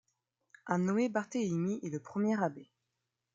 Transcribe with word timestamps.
Un 0.65 0.79
nommé 0.79 1.09
Berthélémy 1.09 1.79
est 1.83 1.91
le 1.91 1.99
premier 1.99 2.35
abbé. 2.43 2.71